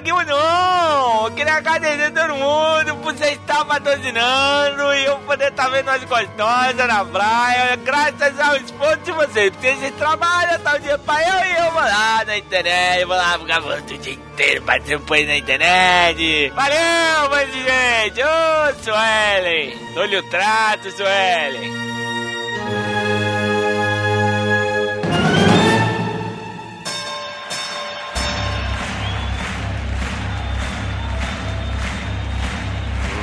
[0.00, 1.26] paguinho não!
[1.26, 6.02] Eu queria agradecer todo mundo por você estar patrocinando e eu poder estar vendo as
[6.04, 9.50] gostosas na praia, graças ao esforço de vocês.
[9.50, 13.16] Porque vocês trabalham, tá o dia pra eu e eu vou lá na internet, vou
[13.16, 16.52] lá ficar o dia inteiro, participando na internet.
[16.54, 18.22] Valeu, mas gente!
[18.22, 19.94] Ô, Suelen!
[19.94, 21.90] Dou-lhe o trato, Suelen!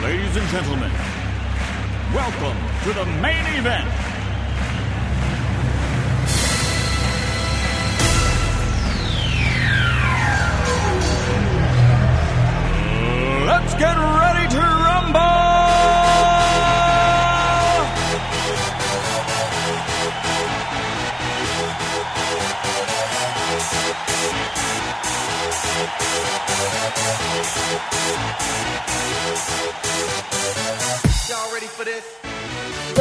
[0.08, 0.90] Ladies and gentlemen,
[2.14, 4.07] welcome to the main event.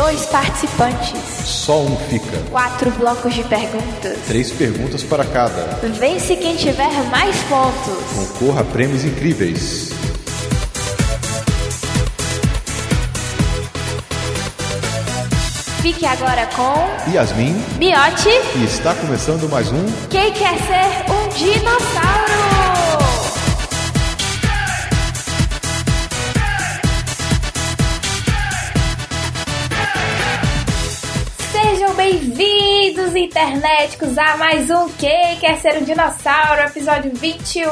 [0.07, 1.21] Dois participantes.
[1.45, 2.39] Só um fica.
[2.49, 4.17] Quatro blocos de perguntas.
[4.29, 5.81] Três perguntas para cada.
[5.99, 8.39] Vence quem tiver mais pontos.
[8.39, 9.91] Concorra a prêmios incríveis.
[15.83, 18.29] Fique agora com Yasmin, Miote.
[18.55, 22.76] e está começando mais um Quem quer ser um dinossauro?
[33.17, 37.71] Internéticos, a mais um Quem quer ser um dinossauro, episódio 21,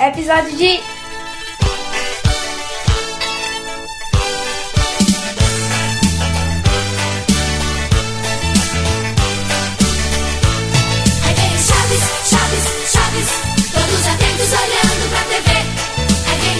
[0.00, 0.80] episódio de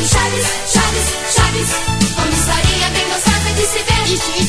[0.07, 1.71] Chaves, Chaves, Chaves,
[2.17, 4.44] uma historinha bem gostosa de se ver.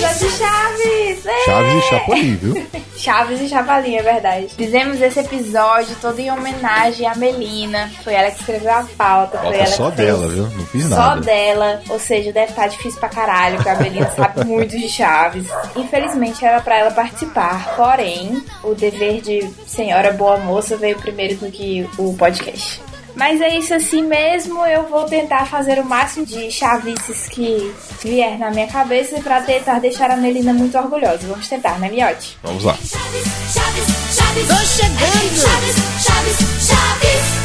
[0.00, 1.26] De Chaves!
[1.26, 1.44] Ê!
[1.44, 2.66] Chaves e Chapolin, viu?
[2.96, 4.48] Chaves e Chavalinha, é verdade.
[4.54, 7.90] Fizemos esse episódio todo em homenagem à Melina.
[8.04, 9.38] Foi ela que escreveu a pauta.
[9.38, 10.42] Foi ela só dela, viu?
[10.48, 11.20] Não fiz Só nada.
[11.22, 15.46] dela, ou seja, deve estar difícil pra caralho, porque a Melina sabe muito de Chaves.
[15.76, 21.50] Infelizmente era pra ela participar, porém, o dever de senhora boa moça veio primeiro do
[21.50, 22.80] que o podcast.
[23.14, 27.72] Mas é isso assim mesmo, eu vou tentar fazer o máximo de chavices que
[28.02, 31.26] vier na minha cabeça pra tentar deixar a Melina muito orgulhosa.
[31.26, 32.38] Vamos tentar, né, Miote?
[32.42, 32.74] Vamos lá.
[32.74, 34.48] Chaves, Chaves, Chaves.
[34.48, 35.40] Tô chegando.
[35.40, 37.40] Chaves, Chaves, Chaves.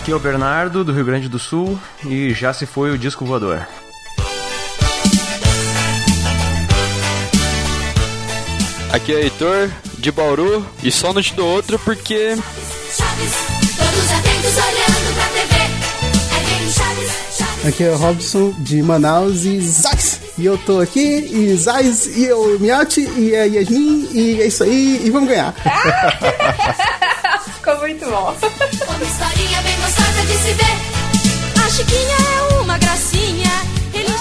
[0.00, 3.26] Aqui é o Bernardo, do Rio Grande do Sul, e já se foi o disco
[3.26, 3.68] voador.
[8.90, 13.34] Aqui é Heitor, de Bauru, e só não te dou outro porque Chaves,
[13.76, 14.77] todos atentos olhando
[17.66, 20.20] Aqui é o Robson de Manaus e Zais.
[20.38, 24.62] E eu tô aqui, e Zais, e eu, Miotti, e a Yasmin, e é isso
[24.62, 25.52] aí, e vamos ganhar.
[27.56, 28.34] Ficou muito bom.
[28.40, 31.64] Uma historinha bem gostosa de se ver.
[31.64, 33.48] A Chiquinha é uma gracinha.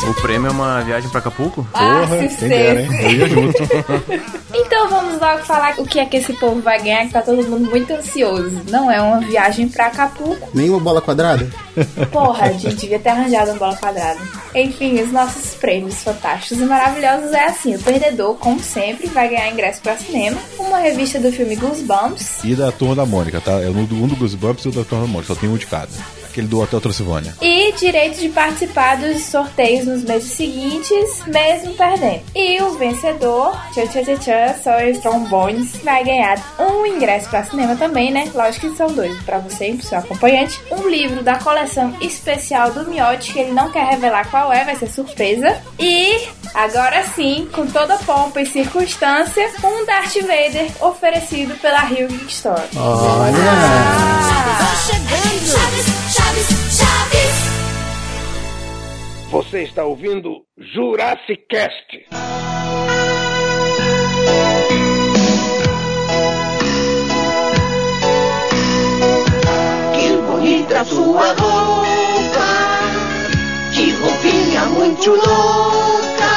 [0.09, 1.67] O prêmio é uma viagem pra Acapulco?
[1.71, 2.89] Porra, Ah, se quem dera, hein?
[3.01, 3.57] Eu ia junto.
[4.59, 7.43] Então vamos logo falar o que é que esse povo vai ganhar, que tá todo
[7.47, 8.61] mundo muito ansioso.
[8.69, 10.49] Não é uma viagem pra Acapulco.
[10.53, 11.47] Nenhuma bola quadrada?
[12.11, 14.19] Porra, a gente devia ter arranjado uma bola quadrada.
[14.55, 19.51] Enfim, os nossos prêmios fantásticos e maravilhosos é assim: o perdedor, como sempre, vai ganhar
[19.51, 23.53] ingresso pra cinema, uma revista do filme Goosebumps E da Turma da Mônica, tá?
[23.61, 25.33] É um do, um Goosebumps e o da Turma da Mônica.
[25.33, 25.89] Só tem um de cada.
[26.29, 27.33] Aquele do Hotel Transilvânia.
[27.41, 32.21] e direito de participar dos sorteios nos meses seguintes, mesmo perdendo.
[32.35, 37.43] E o vencedor, tchan tchan tchan tchan, só os trombones, vai ganhar um ingresso pra
[37.43, 38.29] cinema também, né?
[38.35, 40.61] Lógico que são dois, pra você e pro seu acompanhante.
[40.71, 41.66] Um livro da coleção
[42.01, 45.61] especial do Miotti, que ele não quer revelar qual é, vai ser surpresa.
[45.79, 52.31] E agora sim, com toda pompa e circunstância, um Darth Vader oferecido pela Rio Geek
[52.31, 52.61] Store.
[52.75, 53.33] Olha!
[54.57, 55.27] Tô chegando.
[55.47, 56.47] Chaves, Chaves,
[56.77, 57.57] Chaves.
[59.29, 62.46] Você está ouvindo Jurassic Cast.
[71.17, 72.47] Sua roupa,
[73.73, 76.33] que roupinha muito louca,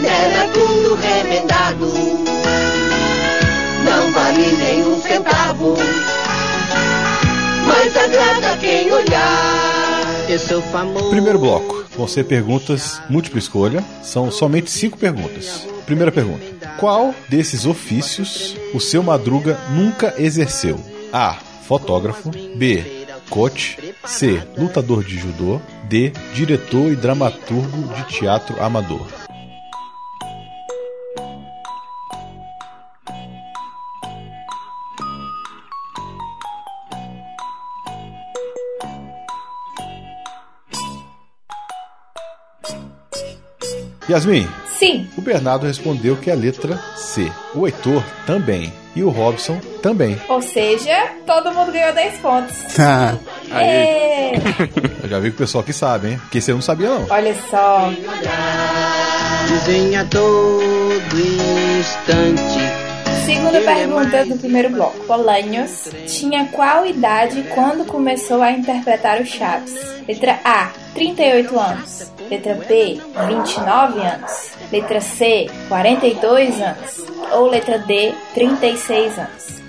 [0.00, 1.92] nela tudo remendado,
[3.84, 5.76] não vale nem um centavo,
[7.66, 10.06] mas agrada quem olhar.
[10.26, 11.10] É o famoso.
[11.10, 11.84] Primeiro bloco.
[11.98, 13.84] Vão ser perguntas múltipla escolha.
[14.00, 15.66] São somente cinco perguntas.
[15.84, 16.44] Primeira pergunta.
[16.78, 20.78] Qual desses ofícios o seu Madruga nunca exerceu?
[21.12, 21.36] A.
[21.66, 22.30] Fotógrafo.
[22.54, 22.99] B.
[23.30, 23.78] coach.
[24.04, 24.42] C.
[24.58, 25.60] Lutador de judô.
[25.84, 26.12] D.
[26.34, 29.06] Diretor e dramaturgo de teatro amador.
[44.10, 45.08] Yasmin, Sim.
[45.16, 47.30] o Bernardo respondeu que é a letra C.
[47.54, 48.72] O Heitor também.
[48.96, 50.20] E o Robson também.
[50.28, 52.56] Ou seja, todo mundo ganhou 10 pontos.
[52.76, 53.14] Ah,
[53.62, 54.32] Ê,
[55.04, 56.18] Eu já vi que o pessoal aqui sabe, hein?
[56.22, 57.06] Porque você não sabia, não.
[57.08, 57.88] Olha só.
[59.48, 61.16] Desenha todo
[61.78, 62.58] instante.
[63.24, 65.06] Segunda pergunta do primeiro bloco.
[65.06, 69.72] Bolanhos tinha qual idade quando começou a interpretar o Chaves?
[70.08, 72.10] Letra A, 38 anos.
[72.30, 74.52] Letra B, 29 anos.
[74.70, 77.04] Letra C, 42 anos.
[77.32, 79.60] Ou letra D, 36 anos.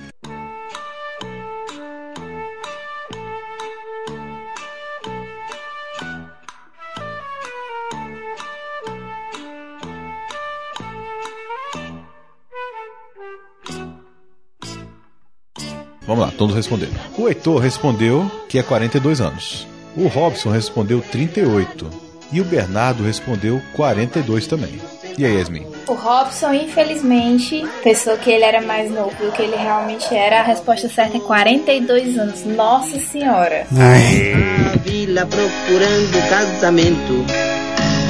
[16.01, 16.93] Vamos lá, todos responderam.
[17.17, 19.65] O Heitor respondeu que é 42 anos.
[19.95, 22.10] O Robson respondeu 38.
[22.31, 24.80] E o Bernardo respondeu 42 também.
[25.18, 25.68] E aí, Yasmin?
[25.88, 30.39] O Robson, infelizmente, pensou que ele era mais novo do que ele realmente era.
[30.39, 32.45] A resposta certa é 42 anos.
[32.45, 33.68] Nossa Senhora.
[33.78, 34.33] ai.
[34.74, 37.25] A vila procurando casamento.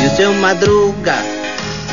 [0.01, 1.15] E o seu madruga.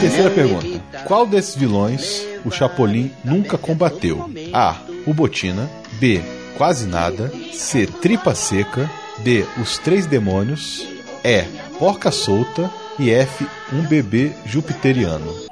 [0.01, 0.67] Terceira pergunta.
[1.05, 4.31] Qual desses vilões o Chapolin nunca combateu?
[4.53, 4.77] A.
[5.07, 5.69] O Botina.
[5.93, 6.21] B.
[6.57, 7.33] Quase nada.
[7.53, 7.87] C.
[7.87, 8.91] Tripa seca.
[9.19, 9.45] D.
[9.61, 10.87] Os três demônios.
[11.25, 11.45] E.
[11.79, 12.71] Porca solta.
[12.99, 13.47] E F.
[13.73, 15.48] Um bebê jupiteriano.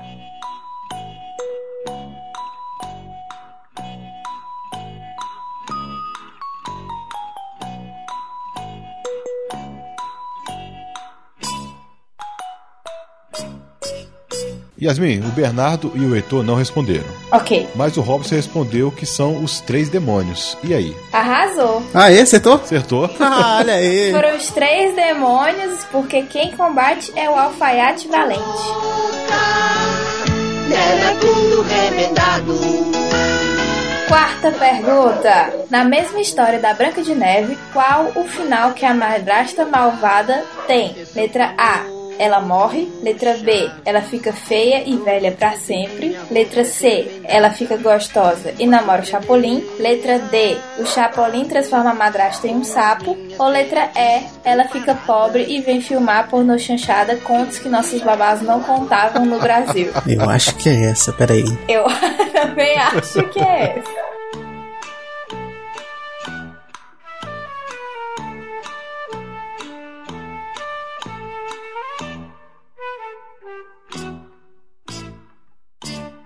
[14.80, 17.06] Yasmin, o Bernardo e o Heitor não responderam.
[17.32, 20.56] Ok, Mas o Robson respondeu que são os três demônios.
[20.62, 20.94] E aí?
[21.12, 21.82] arrasou.
[21.94, 22.54] Aí, acertou?
[22.54, 23.08] Acertou?
[23.18, 24.12] Ah, olha aí.
[24.12, 28.40] Foram os três demônios, porque quem combate é o alfaiate valente.
[34.08, 35.52] Quarta pergunta.
[35.70, 40.94] Na mesma história da Branca de Neve, qual o final que a madrasta malvada tem?
[41.14, 41.95] Letra A.
[42.18, 42.88] Ela morre.
[43.02, 43.70] Letra B.
[43.84, 46.16] Ela fica feia e velha pra sempre.
[46.30, 47.20] Letra C.
[47.24, 49.64] Ela fica gostosa e namora o Chapolin.
[49.78, 50.56] Letra D.
[50.78, 53.16] O Chapolin transforma a madrasta em um sapo.
[53.38, 54.22] Ou letra E.
[54.44, 59.38] Ela fica pobre e vem filmar pornô chanchada contos que nossos babás não contavam no
[59.38, 59.90] Brasil.
[60.06, 61.44] Eu acho que é essa, peraí.
[61.68, 61.84] Eu
[62.32, 64.05] também acho que é essa.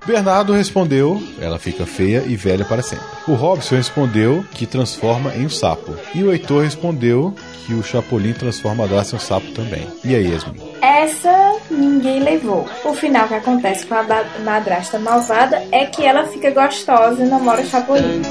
[0.06, 3.04] Bernardo respondeu, ela fica feia e velha para sempre.
[3.28, 5.94] O Robson respondeu que transforma em um sapo.
[6.14, 7.34] E o Heitor respondeu
[7.66, 9.86] que o Chapolin transforma a Darcy em um sapo também.
[10.02, 10.60] E aí, Yasmin?
[10.80, 12.66] Essa ninguém levou.
[12.84, 14.04] O final que acontece com a
[14.42, 18.22] madrasta malvada é que ela fica gostosa e namora o Chapolin.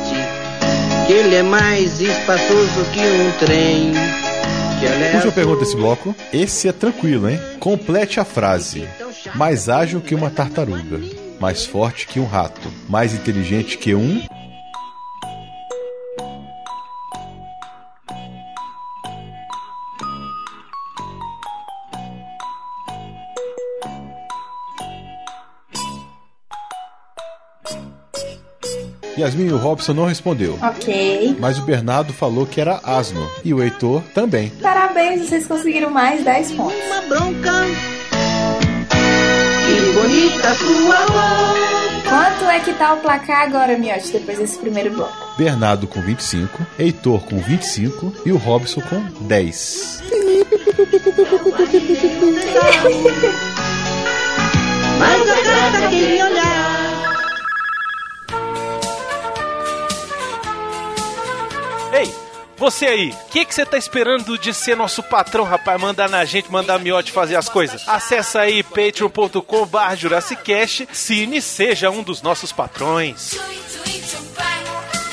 [1.08, 3.94] Ele é mais espaçoso que um trem.
[4.82, 6.16] É Última pergunta desse bloco.
[6.32, 7.40] Esse é tranquilo, hein?
[7.60, 8.88] Complete a frase.
[9.36, 11.00] Mais ágil que uma tartaruga.
[11.39, 12.72] Mais forte que um rato.
[12.88, 14.22] Mais inteligente que um.
[29.17, 30.58] Yasmin e o Robson não respondeu.
[30.62, 31.36] Ok.
[31.39, 33.29] Mas o Bernardo falou que era asno.
[33.43, 34.50] E o Heitor também.
[34.62, 36.75] Parabéns, vocês conseguiram mais 10 pontos.
[36.86, 37.88] uma bronca.
[40.00, 42.03] Bonita sua voz.
[42.08, 45.13] Quanto é que tá o placar agora, Miotti, depois desse primeiro bloco?
[45.38, 50.01] Bernardo com 25, Heitor com 25 e o Robson com 10.
[55.00, 56.79] Mas agrada aquele olhar.
[61.94, 62.15] Ei,
[62.60, 65.80] você aí, o que que você tá esperando de ser nosso patrão, rapaz?
[65.80, 67.88] Mandar na gente, mandar a miote fazer as coisas?
[67.88, 73.39] Acesse aí patreon.com barra Jurassicast, cine seja um dos nossos patrões.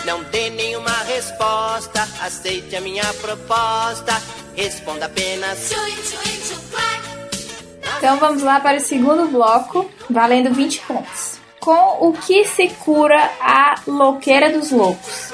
[0.05, 4.21] Não dê nenhuma resposta, aceite a minha proposta.
[4.57, 5.71] Responda apenas.
[7.99, 11.39] Então vamos lá para o segundo bloco, valendo 20 pontos.
[11.61, 15.26] Com o que se cura a louqueira dos loucos?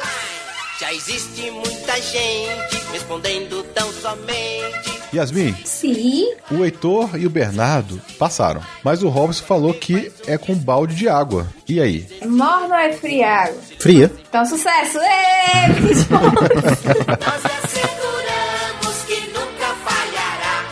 [0.83, 5.01] Já existe muita gente respondendo tão somente.
[5.15, 6.27] Yasmin, Sim.
[6.51, 11.09] o Heitor e o Bernardo passaram, mas o Robson falou que é com balde de
[11.09, 11.47] água.
[11.69, 12.09] E aí?
[12.27, 13.57] Morno é friago.
[13.79, 14.11] Fria.
[14.29, 14.99] Então, sucesso!
[14.99, 16.85] Ê, 20 pontos.
[17.07, 20.65] Nós asseguramos que nunca falhará.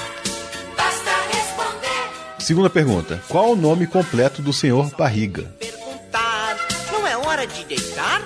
[0.77, 2.41] Basta responder.
[2.41, 5.45] Segunda pergunta: Qual o nome completo do senhor Barriga?
[5.61, 6.57] Perguntar,
[6.91, 8.23] não é hora de deitar?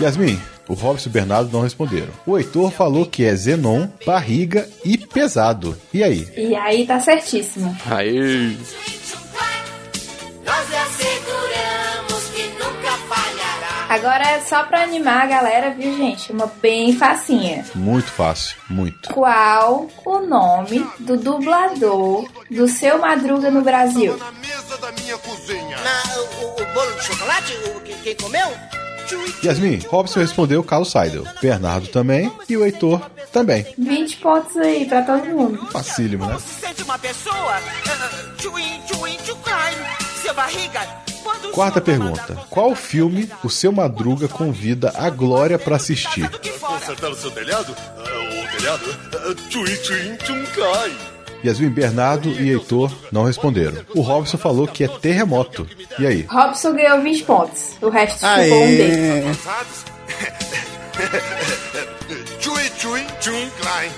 [0.00, 2.12] Yasmin, o Robson e o Bernardo não responderam.
[2.26, 5.76] O Heitor falou que é Zenon, barriga e pesado.
[5.92, 6.28] E aí?
[6.36, 7.76] E aí tá certíssimo.
[7.90, 8.56] Aí.
[13.88, 16.30] Agora é só pra animar a galera, viu, gente?
[16.30, 17.64] Uma bem facinha.
[17.74, 19.08] Muito fácil, muito.
[19.14, 24.14] Qual o nome do dublador do Seu Madruga no Brasil?
[24.18, 24.26] Na,
[26.20, 27.52] o, o bolo de chocolate?
[27.74, 28.46] O, que- quem comeu?
[29.44, 31.24] Yasmin, Robson respondeu Carlos Seidel.
[31.40, 33.00] Bernardo também e o Heitor
[33.32, 33.66] também.
[33.78, 35.66] 20 pontos aí pra todo mundo.
[35.70, 36.36] Facílimo, né?
[41.22, 46.28] Quando Quarta pergunta: Qual filme o seu Madruga convida a Glória pra assistir?
[46.60, 47.74] Consertar o seu telhado?
[47.78, 48.84] Ah, o telhado?
[49.14, 51.17] Ah, Tchui, tchui, tchum, cai.
[51.44, 53.84] Yasmin, Bernardo e Heitor não responderam.
[53.94, 55.66] O Robson falou que é terremoto.
[55.98, 56.26] E aí?
[56.28, 57.76] Robson ganhou 20 pontos.
[57.80, 59.26] O resto ficou um dele.
[59.26, 59.34] Aê.
[63.62, 63.90] Cai.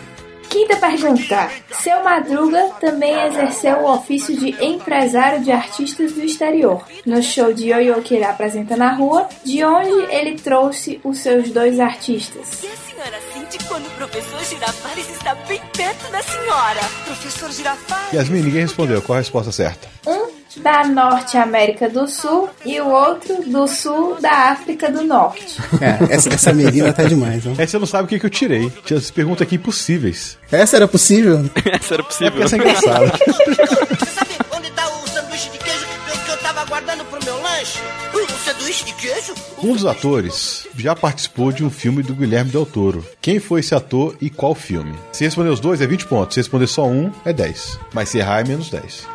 [0.51, 1.49] Quinta pergunta.
[1.81, 6.85] Seu Madruga também exerceu o ofício de empresário de artistas do exterior.
[7.07, 11.51] No show de Yo-Yo que ele apresenta na rua, de onde ele trouxe os seus
[11.51, 12.65] dois artistas.
[12.65, 16.81] E a senhora sente quando o professor Girafales está bem perto da senhora?
[17.05, 18.13] Professor Girafales?
[18.13, 19.01] Yasmin, ninguém respondeu.
[19.01, 19.89] Qual a resposta certa?
[20.05, 25.57] Um da Norte América do Sul e o outro do Sul da África do Norte.
[25.81, 27.51] É, essa, essa menina tá demais, ó.
[27.57, 28.71] Aí você não sabe o que, que eu tirei.
[28.85, 30.37] Tinha as perguntas aqui impossíveis.
[30.51, 31.45] Essa era possível?
[31.71, 32.31] Essa era É possível.
[32.33, 33.07] porque essa é engraçada.
[33.07, 35.87] Você sabe onde tá o sanduíche de queijo
[36.25, 37.79] que eu, tava guardando pro meu lanche?
[38.13, 39.35] O sanduíche de queijo?
[39.63, 43.07] Um dos atores já participou de um filme do Guilherme Del Toro.
[43.21, 44.95] Quem foi esse ator e qual filme?
[45.13, 46.35] Se responder os dois, é 20 pontos.
[46.35, 47.79] Se responder só um, é 10.
[47.93, 49.07] Mas se errar, é menos 10.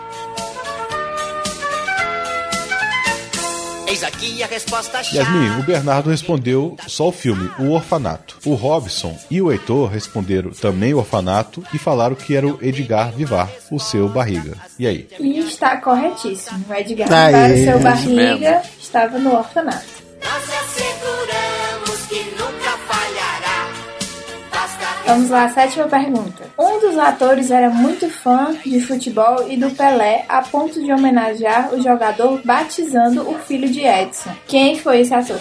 [4.05, 5.17] Aqui a resposta chave.
[5.17, 8.37] Yasmin, o Bernardo respondeu só o filme, O Orfanato.
[8.45, 13.11] O Robson e o Heitor responderam também o Orfanato e falaram que era o Edgar
[13.11, 14.57] Vivar, o seu barriga.
[14.77, 15.07] E aí?
[15.19, 16.65] E está corretíssimo.
[16.69, 17.31] O Edgar Aê.
[17.31, 20.05] para o seu barriga estava no orfanato.
[25.05, 26.49] Vamos lá, sétima pergunta.
[26.57, 31.73] Um dos atores era muito fã de futebol e do Pelé a ponto de homenagear
[31.73, 34.31] o jogador batizando o filho de Edson.
[34.47, 35.39] Quem foi esse ator?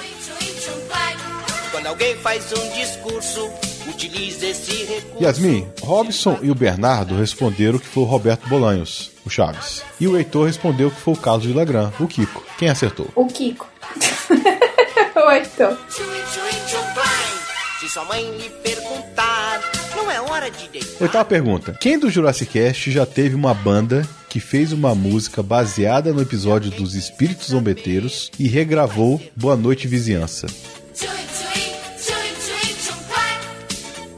[1.71, 3.51] Quando alguém faz um discurso,
[3.89, 5.23] utiliza esse recurso.
[5.23, 9.83] Yasmin, Robson e o Bernardo responderam que foi o Roberto Bolanhos, o Chaves.
[9.99, 12.45] E o Heitor respondeu que foi o Carlos de Lagran, o Kiko.
[12.59, 13.09] Quem acertou?
[13.15, 13.67] O Kiko.
[15.17, 15.77] o Heitor.
[17.85, 19.61] Se sua mãe lhe perguntar,
[19.95, 21.03] não é hora de deitar.
[21.03, 21.77] Oitava pergunta.
[21.79, 26.71] Quem do Jurassic Cast já teve uma banda que fez uma música baseada no episódio
[26.71, 30.47] dos Espíritos Zombeteiros e regravou Boa Noite Vizinhança?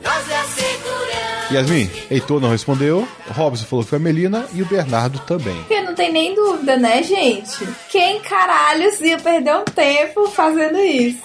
[0.04, 1.50] Asseguramos.
[1.50, 5.56] Yasmin, Heitor não respondeu, Robson falou que foi a Melina e o Bernardo também.
[5.56, 7.66] Porque não tem nem dúvida, né, gente?
[7.90, 11.18] Quem caralhos ia perder um tempo fazendo isso?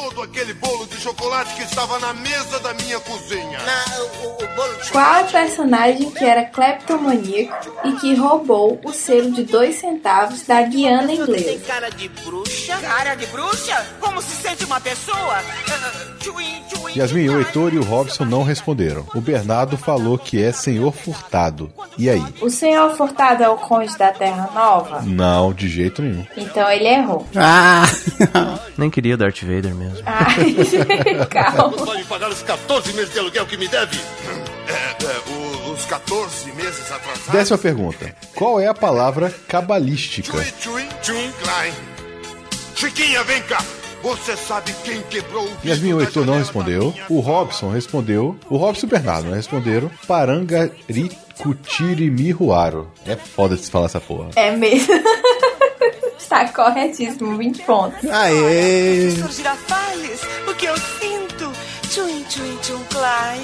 [0.00, 3.58] Todo aquele bolo de chocolate que estava na mesa da minha cozinha.
[3.58, 9.30] Na, o, o bolo de Qual personagem que era cleptomaníaco e que roubou o selo
[9.30, 11.64] de dois centavos da Guiana Tem inglesa?
[11.66, 12.78] cara de bruxa?
[12.78, 13.86] Cara de bruxa?
[14.00, 15.38] Como se sente uma pessoa?
[16.96, 19.06] Yasmin, o Heitor e o Robson não responderam.
[19.14, 21.72] O Bernardo falou que é Senhor Furtado.
[21.96, 22.24] E aí?
[22.40, 25.02] O senhor Furtado é o conde da Terra Nova?
[25.02, 26.26] Não, de jeito nenhum.
[26.36, 27.26] Então ele errou.
[27.36, 27.84] Ah!
[28.76, 29.89] Nem queria Darth Vader mesmo.
[30.06, 30.54] Ai,
[31.30, 31.94] calma.
[31.94, 33.98] Me pagar os 14 meses de aluguel que me deve?
[34.68, 37.32] É, é, os 14 meses atrasados.
[37.32, 38.14] Décima pergunta.
[38.34, 40.32] Qual é a palavra cabalística?
[40.32, 41.72] Tchui, tchui, tchum, cai.
[42.74, 43.62] Chiquinha, vem cá.
[44.02, 46.94] Você sabe quem quebrou o Yasmin o vidro da Heitor não respondeu.
[47.08, 48.34] O Robson respondeu.
[48.48, 49.90] O Robson e o Bernardo não responderam.
[50.06, 52.90] Parangaricutirimiraruaro.
[53.04, 54.30] É foda de se falar essa porra.
[54.36, 54.94] É mesmo.
[56.30, 58.08] Está corretíssimo, 20 pontos.
[58.08, 59.14] Aê!
[59.18, 61.52] Professor Girafales, o que eu sinto?
[61.90, 63.40] Tchuim, tchuim, tchum, clai.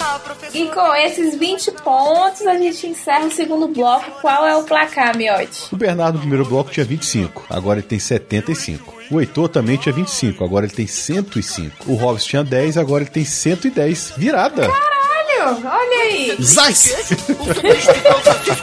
[0.00, 0.18] Ah.
[0.54, 4.10] E com esses 20 pontos, a gente encerra o segundo bloco.
[4.22, 5.68] Qual é o placar, Miote?
[5.70, 8.94] O Bernardo no primeiro bloco tinha 25, agora ele tem 75.
[9.10, 11.92] O Heitor também tinha 25, agora ele tem 105.
[11.92, 14.14] O Robson tinha 10, agora ele tem 110.
[14.16, 14.70] Virada!
[14.70, 16.36] Caralho, olha aí.
[16.40, 16.94] Zais!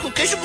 [0.02, 0.36] O queijo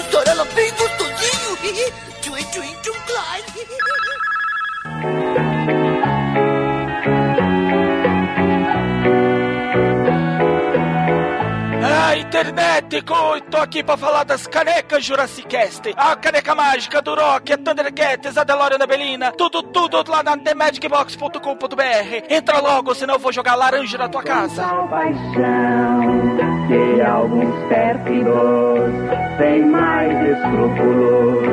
[12.27, 13.03] internet,
[13.49, 15.93] tô aqui pra falar das canecas Jurassic Cast.
[15.95, 19.31] A caneca mágica do Rock, a Thundercats, a DeLorean da Belina.
[19.31, 22.25] Tudo, tudo lá na TheMagicBox.com.br.
[22.29, 24.63] Entra logo, senão eu vou jogar laranja na tua casa.
[24.89, 26.35] paixão
[26.67, 28.91] de alguns pérfidos,
[29.37, 31.47] sem mais escrúpulos,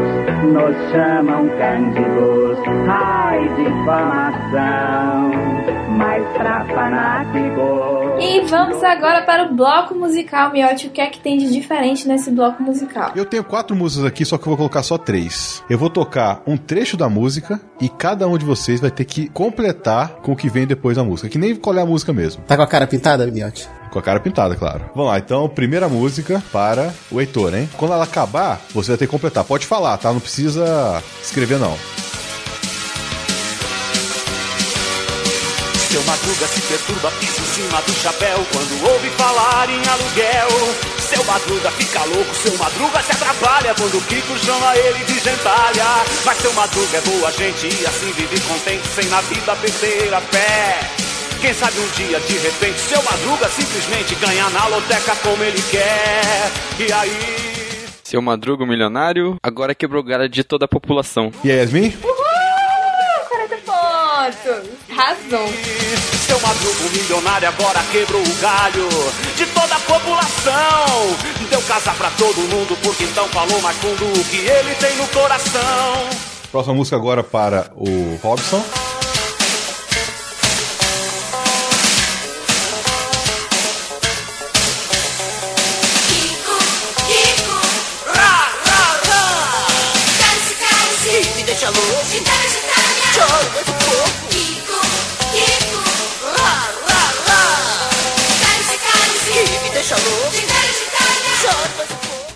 [0.44, 5.31] nos chamam cândidos, ai difamação,
[5.96, 8.02] mas pra fanáticos.
[8.20, 10.86] E vamos agora para o bloco musical, Miote.
[10.86, 13.12] O que é que tem de diferente nesse bloco musical?
[13.14, 15.62] Eu tenho quatro músicas aqui, só que eu vou colocar só três.
[15.68, 19.28] Eu vou tocar um trecho da música e cada um de vocês vai ter que
[19.28, 21.28] completar com o que vem depois da música.
[21.28, 22.42] Que nem qual é a música mesmo.
[22.44, 23.68] Tá com a cara pintada, Miote?
[23.90, 24.84] Com a cara pintada, claro.
[24.94, 27.68] Vamos lá, então, primeira música para o Heitor, hein?
[27.76, 29.44] Quando ela acabar, você vai ter que completar.
[29.44, 30.12] Pode falar, tá?
[30.12, 31.76] Não precisa escrever, não.
[36.12, 40.48] Madruga se perturba, pisa em cima do chapéu quando ouve falar em aluguel.
[40.98, 46.04] Seu Madruga fica louco, seu Madruga se atrapalha quando o Kiko chama ele de gentalha.
[46.26, 50.20] Mas seu Madruga é boa gente e assim vive contente, sem na vida perder a
[50.20, 50.80] fé.
[51.40, 56.52] Quem sabe um dia, de repente, seu Madruga simplesmente ganha na loteca como ele quer.
[56.78, 57.52] E aí.
[58.04, 61.32] Seu Madruga, o milionário, agora quebrou o galho de toda a população.
[61.42, 61.94] E aí, Yasmin?
[64.22, 64.30] Uhul!
[64.30, 64.70] 40 pontos!
[64.88, 65.46] Razão!
[66.26, 68.88] Seu Madruga, o milionário, agora quebrou o galho
[69.36, 71.16] de toda a população.
[71.50, 75.06] Deu casa pra todo mundo, porque então falou mais fundo o que ele tem no
[75.08, 76.08] coração.
[76.50, 78.62] Próxima música agora para o Robson.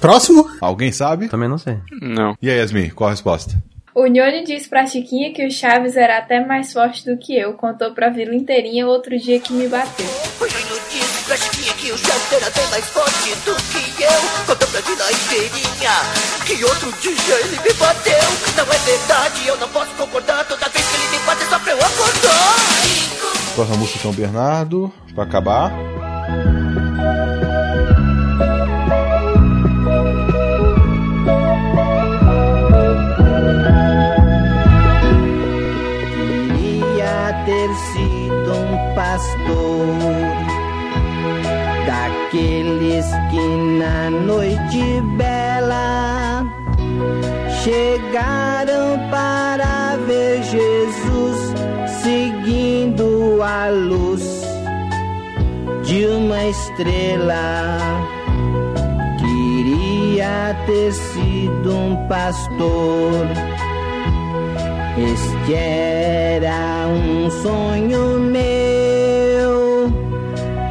[0.06, 0.48] Próximo?
[0.60, 1.28] Alguém sabe?
[1.28, 1.78] Também não sei.
[2.00, 2.36] Não.
[2.40, 3.60] E aí, Yasmin, qual a resposta?
[3.92, 7.54] O Nhone disse pra Chiquinha que o Chaves era até mais forte do que eu.
[7.54, 10.06] Contou pra vila inteirinha outro dia que me bateu.
[10.40, 14.46] O Júnior disse pra Chiquinha que o Chaves era bem mais forte do que eu.
[14.46, 15.90] Contou pra vida inteirinha
[16.46, 18.28] que outro dia ele me bateu.
[18.56, 20.44] Não é verdade, eu não posso concordar.
[20.46, 22.54] Toda vez que ele me bate só pra eu acordar.
[23.56, 25.72] Próxima música então, Bernardo, pra acabar.
[39.16, 39.86] Pastor
[41.86, 43.46] daqueles que
[43.78, 46.44] na noite bela
[47.62, 51.54] chegaram para ver Jesus
[52.02, 54.42] seguindo a luz
[55.84, 57.78] de uma estrela.
[59.18, 63.26] Queria ter sido um pastor.
[64.98, 68.85] Este era um sonho meu.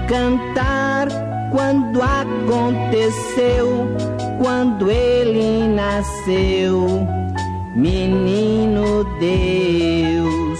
[0.07, 1.07] Cantar
[1.51, 3.87] quando aconteceu,
[4.41, 7.07] quando ele nasceu,
[7.75, 10.59] menino Deus.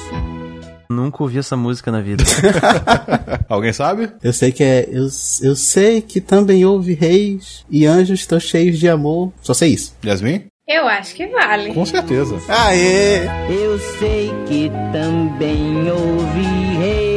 [0.90, 2.24] Nunca ouvi essa música na vida.
[3.50, 4.10] Alguém sabe?
[4.24, 4.88] Eu sei que é.
[4.90, 5.08] Eu,
[5.42, 9.32] eu sei que também houve reis e anjos estão cheios de amor.
[9.42, 9.96] Só sei isso.
[10.04, 10.46] Yasmin?
[10.68, 11.74] Eu acho que vale.
[11.74, 12.38] Com certeza.
[12.48, 13.26] Aê!
[13.50, 16.42] Eu sei que também houve
[16.80, 17.15] reis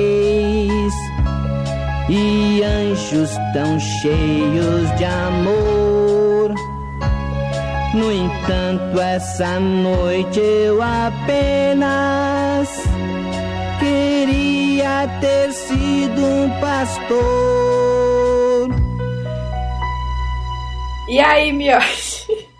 [2.08, 6.54] e anjos tão cheios de amor.
[7.94, 12.68] No entanto, essa noite eu apenas
[13.78, 17.18] queria ter sido um pastor.
[21.08, 22.07] E aí, Miote?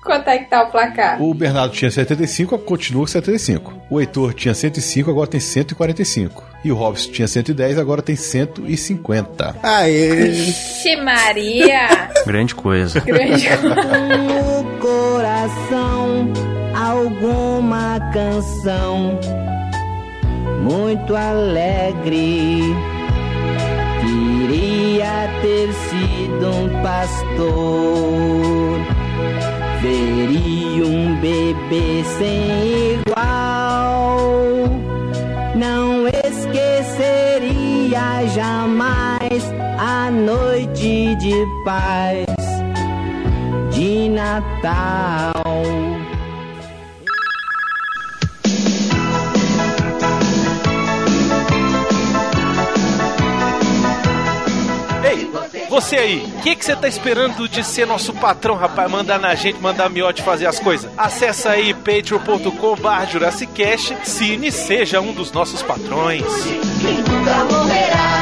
[0.09, 1.23] Quanto é que tá o placar?
[1.23, 3.75] O Bernardo tinha 75, continua com 75.
[3.91, 6.43] O Heitor tinha 105, agora tem 145.
[6.65, 9.57] E o Robson tinha 110, agora tem 150.
[9.63, 10.31] Aê!
[10.31, 12.09] Ixi, Maria!
[12.25, 13.01] Grande coisa.
[13.01, 16.33] Grande no coração
[16.75, 19.21] alguma canção
[20.63, 22.63] muito alegre.
[24.01, 27.49] Queria ter sido um pastor,
[29.81, 34.29] veria um bebê sem igual.
[35.55, 37.49] Não esqueceria
[38.35, 39.43] jamais
[39.79, 42.27] a noite de paz
[43.73, 45.38] de Natal.
[55.89, 58.91] Você aí, o que que você tá esperando de ser nosso patrão, rapaz?
[58.91, 60.91] Mandar na gente, mandar miote fazer as coisas?
[60.99, 66.23] Acesse aí patreon.com.br Jurassicast, Cine seja um dos nossos patrões.
[66.23, 68.19] nunca morrerá.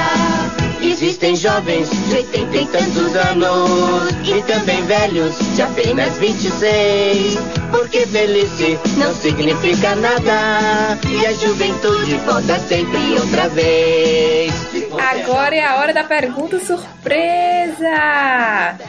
[0.81, 7.37] Existem jovens de oitenta e tantos anos e também velhos de apenas 26.
[7.73, 14.76] Porque velhice não significa nada e a juventude volta sempre outra vez.
[15.07, 17.87] Agora é a hora da pergunta surpresa!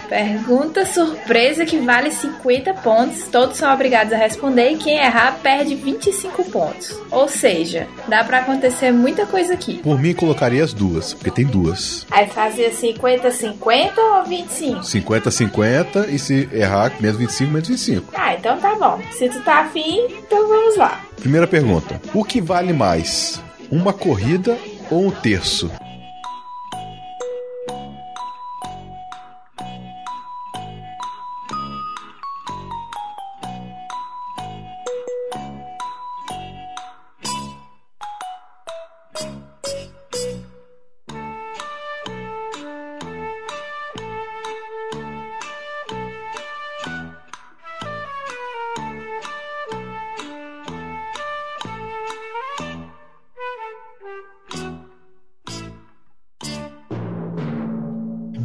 [0.10, 3.28] Pergunta surpresa que vale 50 pontos.
[3.32, 7.00] Todos são obrigados a responder e quem errar perde 25 pontos.
[7.12, 9.78] Ou seja, dá pra acontecer muita coisa aqui.
[9.78, 12.08] Por mim, colocaria as duas, porque tem duas.
[12.10, 14.80] Aí fazia 50-50 ou 25?
[14.80, 18.14] 50-50 e se errar, menos 25, menos 25.
[18.16, 19.00] Ah, então tá bom.
[19.12, 21.00] Se tu tá afim, então vamos lá.
[21.18, 23.40] Primeira pergunta: O que vale mais?
[23.70, 24.58] Uma corrida
[24.90, 25.70] ou um terço?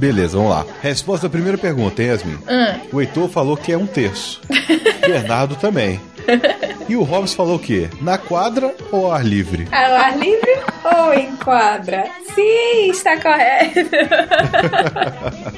[0.03, 0.67] Beleza, vamos lá.
[0.83, 2.35] Resposta à primeira pergunta, hein, Yasmin?
[2.35, 2.81] Hum.
[2.93, 4.41] O Heitor falou que é um terço.
[5.07, 6.01] Bernardo também.
[6.89, 7.89] E o Robson falou o quê?
[8.01, 9.69] Na quadra ou ao ar livre?
[9.71, 12.07] Ao ar livre ou em quadra?
[12.35, 13.91] Sim, está correto.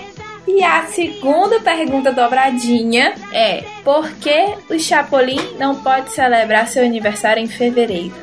[0.46, 7.42] E a segunda pergunta dobradinha é: por que o Chapolin não pode celebrar seu aniversário
[7.42, 8.14] em fevereiro?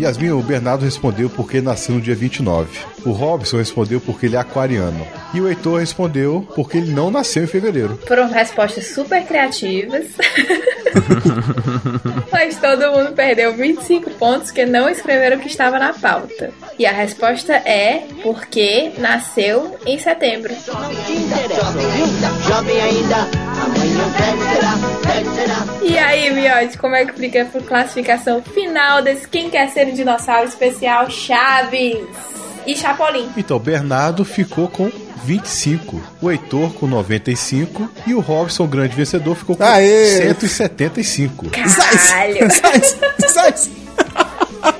[0.00, 2.78] Yasmin, o Bernardo respondeu porque nasceu no dia 29.
[3.04, 5.06] O Robson respondeu porque ele é aquariano.
[5.34, 7.98] E o Heitor respondeu porque ele não nasceu em fevereiro.
[8.06, 10.06] Foram respostas super criativas.
[12.32, 16.50] Mas todo mundo perdeu 25 pontos que não escreveram o que estava na pauta.
[16.78, 20.54] E a resposta é porque nasceu em setembro.
[22.46, 23.16] Jovem ainda,
[23.62, 24.74] amanhã velho será,
[25.12, 25.49] velho será.
[25.82, 29.94] E aí, Miote, como é que fica a classificação final desse Quem Quer Ser um
[29.94, 31.98] Dinossauro especial Chaves
[32.66, 33.28] e Chapolin?
[33.36, 34.90] Então, o Bernardo ficou com
[35.24, 40.22] 25, o Heitor com 95 e o Robson, grande vencedor, ficou com Aê!
[40.22, 41.46] 175.
[41.50, 42.38] Caralho!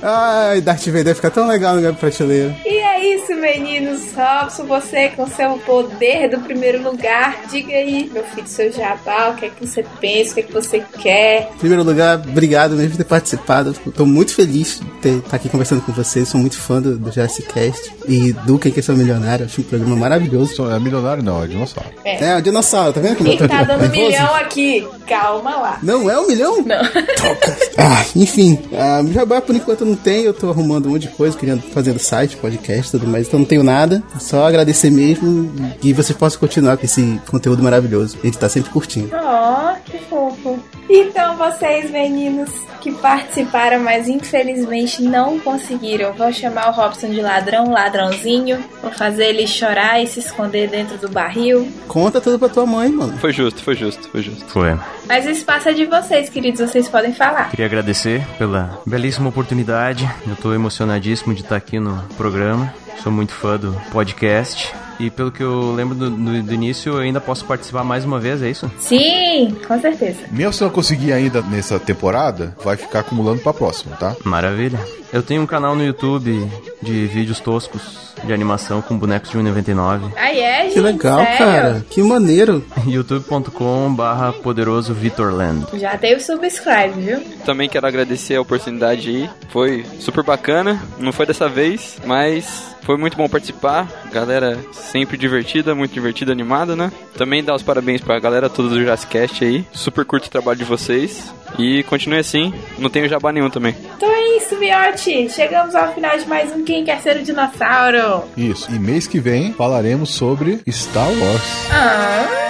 [0.03, 2.55] Ai, Darth Vader fica tão legal no prateleira.
[2.65, 4.01] E é isso, meninos.
[4.15, 9.35] Robson, você com seu poder do primeiro lugar, diga aí, meu filho, seu jabá, o
[9.35, 11.51] que é que você pensa, o que é que você quer.
[11.55, 13.73] Em primeiro lugar, obrigado mesmo por ter participado.
[13.95, 16.27] Tô muito feliz de ter- estar aqui conversando com vocês.
[16.27, 19.45] Sou muito fã do, do Jurassic Cast e do Quem Quer Ser um Milionário.
[19.45, 20.69] Acho um programa maravilhoso.
[20.69, 21.89] É milionário não, é dinossauro.
[22.03, 22.23] É.
[22.23, 24.01] É, o dinossauro, tá vendo como Quem tá dando nervoso?
[24.01, 24.87] milhão aqui?
[25.07, 25.79] Calma lá.
[25.83, 26.61] Não é um milhão?
[26.61, 26.81] Não.
[27.77, 31.07] Ah, enfim, ah, jabá por enquanto eu não tenho, eu tô arrumando um monte de
[31.09, 34.03] coisa, querendo fazendo site, podcast tudo mais, então não tenho nada.
[34.19, 35.51] Só agradecer mesmo
[35.83, 38.17] e vocês possam continuar com esse conteúdo maravilhoso.
[38.21, 39.09] A gente tá sempre curtindo.
[39.13, 40.50] Oh, que fofo.
[40.93, 42.49] Então, vocês, meninos
[42.81, 48.61] que participaram, mas infelizmente não conseguiram, vou chamar o Robson de ladrão, ladrãozinho.
[48.81, 51.71] Vou fazer ele chorar e se esconder dentro do barril.
[51.87, 53.17] Conta tudo pra tua mãe, mano.
[53.19, 54.45] Foi justo, foi justo, foi justo.
[54.47, 54.77] Foi.
[55.07, 57.51] Mas o espaço é de vocês, queridos, vocês podem falar.
[57.51, 60.09] Queria agradecer pela belíssima oportunidade.
[60.27, 62.73] Eu tô emocionadíssimo de estar aqui no programa.
[63.01, 64.73] Sou muito fã do podcast.
[65.01, 68.19] E pelo que eu lembro do, do- do início, eu ainda posso participar mais uma
[68.19, 68.69] vez, é isso?
[68.77, 70.19] Sim, com certeza.
[70.31, 74.15] Mesmo se não conseguir ainda nessa temporada, vai ficar acumulando pra próxima, tá?
[74.23, 74.79] Maravilha.
[75.13, 76.49] Eu tenho um canal no YouTube
[76.81, 80.11] de vídeos toscos de animação com bonecos de 1,99.
[80.15, 80.73] Aí é, gente.
[80.73, 81.37] Que legal, sério?
[81.37, 81.85] cara.
[81.89, 82.63] Que maneiro.
[82.85, 85.65] youtube.com barra poderoso Vitorland.
[85.73, 87.21] Já tem o subscribe, viu?
[87.45, 89.29] Também quero agradecer a oportunidade aí.
[89.49, 90.81] Foi super bacana.
[90.97, 93.87] Não foi dessa vez, mas foi muito bom participar.
[94.13, 96.91] Galera sempre divertida, muito divertida, animada, né?
[97.17, 99.65] Também dar os parabéns pra galera toda do Jurassic Cast aí.
[99.73, 101.33] Super curto o trabalho de vocês.
[101.57, 102.53] E continue assim.
[102.77, 103.75] Não tenho jabá nenhum também.
[103.95, 105.29] Então é isso, Miote.
[105.29, 108.23] Chegamos ao final de mais um Quem Quer Ser o Dinossauro.
[108.37, 108.71] Isso.
[108.71, 111.67] E mês que vem falaremos sobre Star Wars.
[111.71, 112.40] Ah.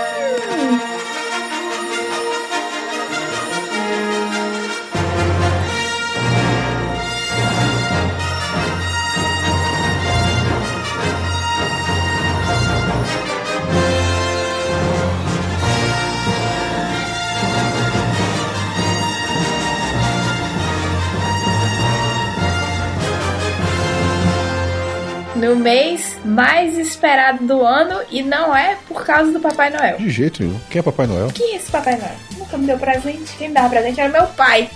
[26.31, 29.97] Mais esperado do ano e não é por causa do Papai Noel.
[29.97, 30.59] De jeito nenhum.
[30.69, 31.27] Quem é Papai Noel?
[31.33, 32.15] Quem é esse Papai Noel?
[32.37, 33.35] Nunca me deu presente.
[33.37, 34.69] Quem me dava presente era meu pai.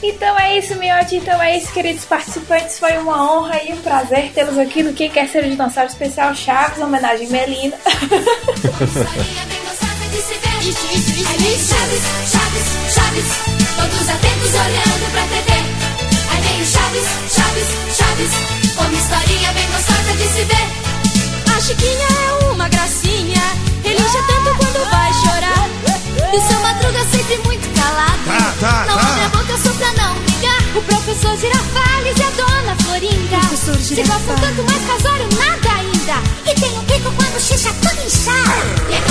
[0.00, 1.16] Então é isso, Miote.
[1.16, 2.78] Então é isso, queridos participantes.
[2.78, 6.34] Foi uma honra e um prazer tê-los aqui no Quem Quer Ser o Dinossauro Especial
[6.34, 7.76] Chaves, homenagem Melina.
[11.58, 13.28] Chaves, Chaves, Chaves,
[13.76, 15.50] todos atentos olhando pra TV.
[16.30, 18.32] Aí vem o Chaves, Chaves, Chaves,
[18.78, 19.87] uma historinha bem gostosa
[20.18, 20.68] de se ver.
[21.56, 23.42] A Chiquinha é uma gracinha,
[23.84, 25.68] ele já tanto quando vai chorar.
[26.32, 29.08] E o seu Madruga sempre muito calado, Tá, tá, não tá.
[29.08, 30.58] abre a boca só pra não brigar.
[30.76, 33.38] O professor Girafales e a dona Florinda
[33.80, 36.22] se gostam tanto, mas casório nada ainda.
[36.50, 39.07] E tem um pico quando xixa tudo inchado.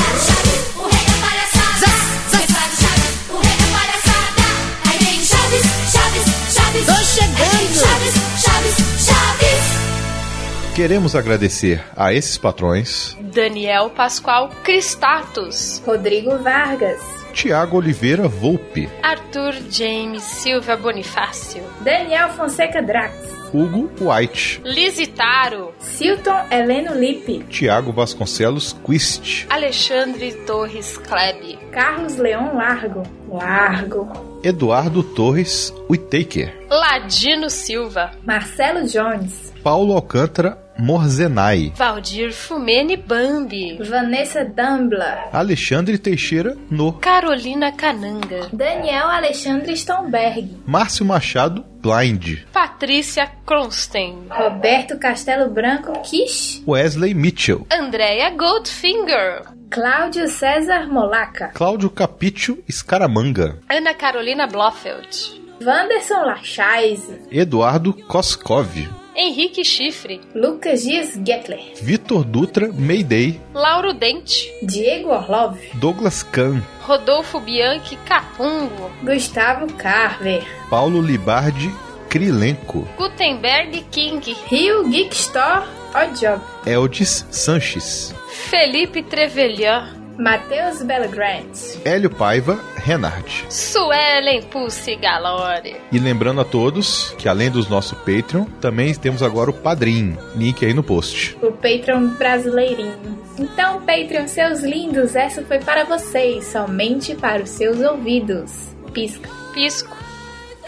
[10.78, 17.02] Queremos agradecer a esses patrões: Daniel Pascoal Cristatus, Rodrigo Vargas,
[17.34, 23.16] Tiago Oliveira Volpe, Arthur James Silva Bonifácio, Daniel Fonseca Drax,
[23.52, 33.02] Hugo White, Lisitaro, Silton Heleno Lippe, Tiago Vasconcelos Quist, Alexandre Torres Klebe, Carlos Leão Largo,
[33.28, 34.08] Largo,
[34.44, 45.30] Eduardo Torres Whittaker, Ladino Silva, Marcelo Jones, Paulo Alcântara Morzenai, Valdir Fumene Bambi, Vanessa Dumbla,
[45.34, 55.50] Alexandre Teixeira No, Carolina Cananga, Daniel Alexandre Stomberg, Márcio Machado Blind, Patrícia Kronstein, Roberto Castelo
[55.50, 65.42] Branco Kish, Wesley Mitchell, Andrea Goldfinger, Cláudio César Molaca, Cláudio Capício Escaramanga, Ana Carolina Blofeld,
[65.62, 68.68] Wanderson Lachaise, Eduardo Koskov,
[69.16, 77.40] Henrique Chifre, Lucas Dias Gettler, Vitor Dutra Mayday, Lauro Dente, Diego Orlov, Douglas Kahn, Rodolfo
[77.40, 81.72] Bianchi Capungo, Gustavo Carver, Paulo Libardi
[82.10, 85.66] Krilenko, Gutenberg King, Rio Geek Store
[85.96, 88.14] Oddjob, Eldis Sanches,
[88.50, 93.46] Felipe Trevelyan, Matheus Belgrant, Hélio Paiva Renard.
[93.50, 95.76] Suelen Pulse Galore.
[95.92, 100.66] E lembrando a todos que além dos nosso Patreon, também temos agora o Padrim, link
[100.66, 101.38] aí no post.
[101.42, 103.18] o Patreon brasileirinho.
[103.38, 108.52] Então, Patreon, seus lindos, essa foi para vocês, somente para os seus ouvidos.
[108.92, 109.30] Pisca.
[109.54, 109.96] Pisco.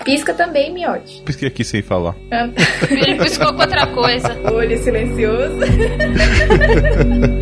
[0.05, 1.21] Pisca também, miote.
[1.23, 2.15] Pisquei aqui sem falar.
[2.89, 4.37] Ele piscou com outra coisa.
[4.53, 5.57] Olho silencioso.